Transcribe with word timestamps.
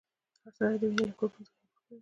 هر 0.43 0.51
سړی 0.57 0.77
د 0.81 0.83
وینې 0.89 1.03
له 1.09 1.15
ګروپونو 1.19 1.45
څخه 1.47 1.55
یو 1.59 1.67
ګروپ 1.67 1.73
لري. 1.83 1.89